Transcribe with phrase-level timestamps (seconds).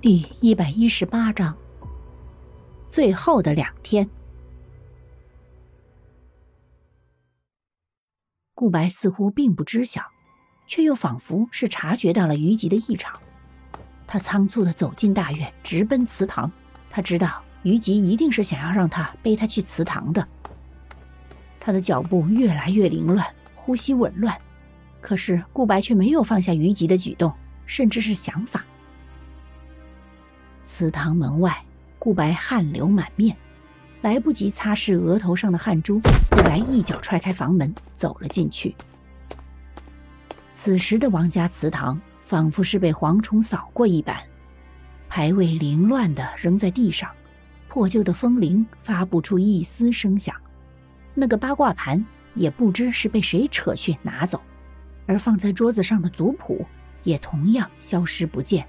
[0.00, 1.56] 第一百一十八章，
[2.88, 4.08] 最后的两天，
[8.54, 10.00] 顾白似乎并不知晓，
[10.68, 13.18] 却又仿佛是察觉到了虞姬的异常。
[14.06, 16.48] 他仓促的走进大院，直奔祠堂。
[16.88, 20.28] 他知道虞姬一定是想要让他背他去祠堂的。
[21.58, 23.26] 他的脚步越来越凌乱，
[23.56, 24.40] 呼吸紊乱，
[25.00, 27.34] 可是顾白却没有放下虞姬的举动，
[27.66, 28.64] 甚至是想法。
[30.70, 31.64] 祠堂门外，
[31.98, 33.34] 顾白汗流满面，
[34.02, 35.98] 来不及擦拭额头上的汗珠，
[36.30, 38.76] 顾白一脚踹开房门，走了进去。
[40.50, 44.22] 此时的王家祠堂仿佛是被蝗虫扫过一般，
[45.08, 47.10] 牌位凌乱的扔在地上，
[47.66, 50.36] 破旧的风铃发不出一丝声响，
[51.14, 54.40] 那个八卦盘也不知是被谁扯去拿走，
[55.06, 56.64] 而放在桌子上的族谱
[57.02, 58.64] 也同样消失不见。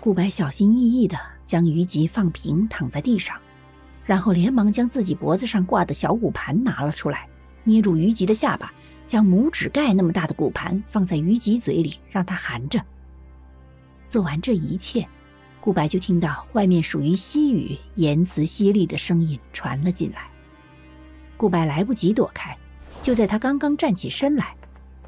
[0.00, 3.36] 顾白小心翼翼地将虞姬放平，躺在地上，
[4.06, 7.28] 然后连忙将自己脖子上挂的小骨盘拿了出来，
[7.64, 8.72] 捏住虞姬的下巴，
[9.06, 12.82] 将拇指盖那么大的骨盘放在虞姬嘴里，让她含着。
[14.08, 15.06] 做完这一切，
[15.60, 20.30] 顾白就听到外面属于西雨言辞犀利的声音传了进来。
[21.36, 22.56] 顾白来不及躲开，
[23.02, 24.54] 就在他刚刚站起身来，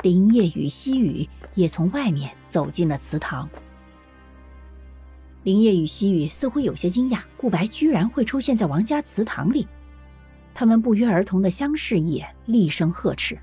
[0.02, 3.48] 林夜与西雨也从外面走进了祠堂。
[5.44, 9.66] 林叶与西雨似乎有些惊讶，顾白居然会出现在王家祠堂里。
[10.54, 13.36] 他们不约而同的相视一眼，厉声呵斥：“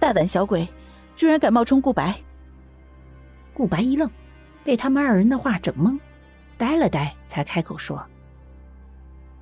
[0.00, 0.66] 大胆小鬼，
[1.16, 2.14] 居然敢冒充顾白！”
[3.52, 4.10] 顾白一愣，
[4.62, 5.98] 被他们二人的话整懵，
[6.56, 8.02] 呆了呆，才开口说：“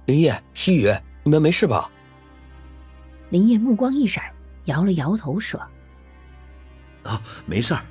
[0.06, 0.90] 林叶、西雨，
[1.22, 1.88] 你们没事吧？”
[3.30, 4.24] 林叶目光一闪，
[4.64, 5.60] 摇了摇头说
[7.04, 7.82] ：“啊，没事儿。”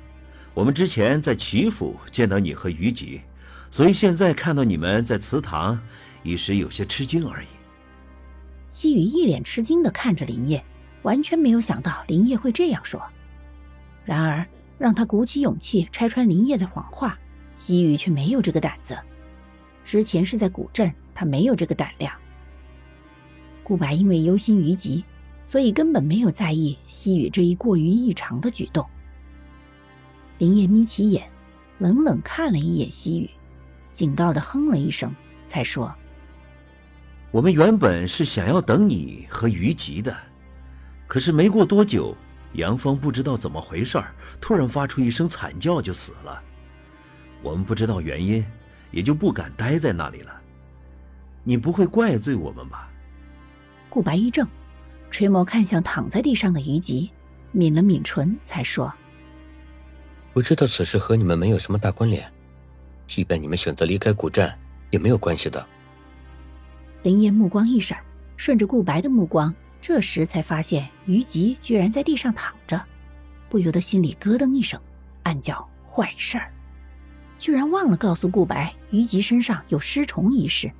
[0.54, 3.22] 我们之前在齐府见到你和于吉，
[3.70, 5.80] 所以现在看到你们在祠堂，
[6.22, 7.46] 一时有些吃惊而已。
[8.70, 10.62] 西雨一脸吃惊的看着林叶，
[11.02, 13.00] 完全没有想到林叶会这样说。
[14.04, 14.46] 然而
[14.78, 17.18] 让他鼓起勇气拆穿林叶的谎话，
[17.54, 18.98] 西雨却没有这个胆子。
[19.84, 22.12] 之前是在古镇，他没有这个胆量。
[23.62, 25.02] 顾白因为忧心于吉，
[25.44, 28.86] 所以根本没有在意西雨这一过于异常的举动。
[30.38, 31.28] 林业眯起眼，
[31.78, 33.30] 冷冷看了一眼西雨，
[33.92, 35.14] 警告的哼了一声，
[35.46, 35.94] 才说
[37.30, 40.16] ：“我们原本是想要等你和于吉的，
[41.06, 42.16] 可是没过多久，
[42.54, 46.42] 杨芳不知道怎么回事儿突然发出一声惨叫就死了。
[47.42, 48.44] 我们不知道原因，
[48.90, 50.32] 也就不敢待在那里了。
[51.44, 52.90] 你不会怪罪我们吧？”
[53.88, 54.46] 顾白一怔，
[55.10, 57.10] 垂眸看向躺在地上的于吉，
[57.52, 58.92] 抿了抿唇，才说。
[60.34, 62.30] 我知道此事和你们没有什么大关联，
[63.06, 64.50] 即便你们选择离开古镇，
[64.90, 65.66] 也没有关系的。
[67.02, 67.98] 林叶目光一闪，
[68.36, 72.82] 顺着顾白的目光，这时才发现于吉居然在地上躺着，
[73.50, 74.80] 不由得心里咯噔一声，
[75.24, 76.50] 暗叫坏事儿，
[77.38, 80.72] 居然忘了告诉顾白于吉身上有尸虫一事。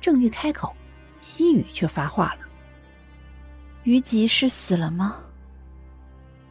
[0.00, 0.74] 正欲开口，
[1.20, 2.40] 西雨却发话了
[3.84, 5.18] ：“于吉是死了吗？”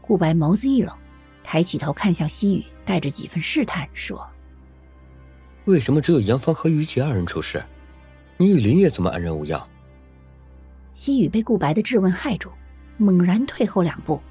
[0.02, 0.96] 顾白眸子一冷。
[1.44, 4.26] 抬起头看向西雨，带着几分试探说
[5.66, 7.64] ：“为什么只有杨芳和于杰二人出事？
[8.38, 9.68] 你与林叶怎么安然无恙？”
[10.94, 12.50] 西雨被顾白的质问害住，
[12.98, 14.22] 猛然退后两步，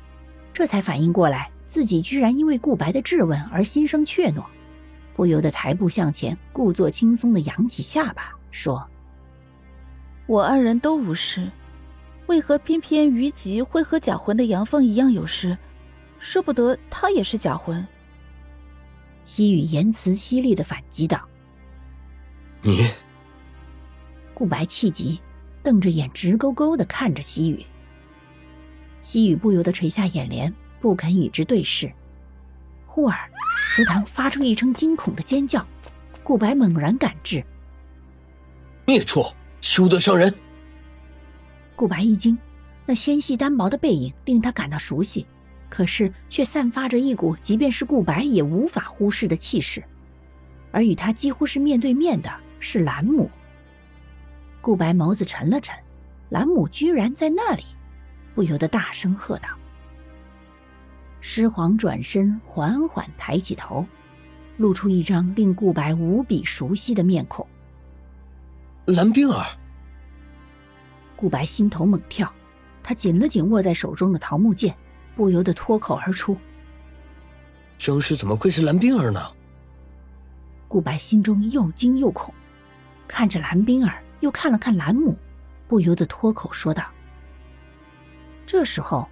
[0.53, 4.45] 这才反应过来自己居然因为顾白的质问而心生怯懦，
[5.15, 8.87] 不由得抬步向前，故作轻松的扬起下巴说
[10.27, 11.51] ：“我二人都无事，
[12.27, 15.57] 为何偏偏于吉会和假魂的杨芳一样有事？”
[16.21, 17.85] 说不得，他也是假魂。
[19.25, 21.21] 西雨言辞犀利的反击道
[22.63, 22.89] ：“你。”
[24.35, 25.21] 顾白气急，
[25.63, 27.65] 瞪着眼直勾勾的看着西雨。
[29.03, 31.91] 西雨不由得垂下眼帘，不肯与之对视。
[32.87, 33.31] 忽而，
[33.75, 35.67] 祠堂发出一声惊恐的尖叫，
[36.23, 37.45] 顾白猛然赶至，
[38.87, 39.25] 孽畜，
[39.61, 40.35] 休得伤人！
[41.77, 42.37] 顾白一惊，
[42.85, 45.27] 那纤细单薄的背影令他感到熟悉。
[45.71, 49.83] 可是，却散发着一股即便是顾白也无法忽视的气势，
[50.73, 53.31] 而与他几乎是面对面的是兰姆。
[54.61, 55.75] 顾白眸子沉了沉，
[56.29, 57.63] 兰姆居然在那里，
[58.35, 59.49] 不由得大声喝道
[61.23, 63.87] ：“狮皇！”转身缓缓抬起头，
[64.57, 67.47] 露出一张令顾白无比熟悉的面孔。
[68.87, 69.47] 蓝冰儿。
[71.15, 72.31] 顾白心头猛跳，
[72.83, 74.75] 他紧了紧握在手中的桃木剑。
[75.15, 76.37] 不由得脱口而出
[77.79, 79.21] ：“僵尸怎么会是蓝冰儿呢？”
[80.69, 82.33] 顾白心中又惊又恐，
[83.09, 85.19] 看着蓝冰儿，又看了看兰母，
[85.67, 86.85] 不由得脱口说道
[88.47, 89.09] ：“这时候，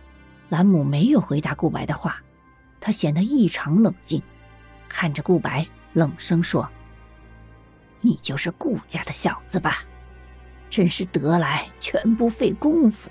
[0.49, 2.23] 兰母没有回答顾白的话，
[2.81, 4.23] 她显得异常冷静，
[4.89, 6.69] 看着顾白，冷声说
[8.01, 9.83] ：‘你就是顾家的小子吧？
[10.71, 13.11] 真是得来全不费工夫。’”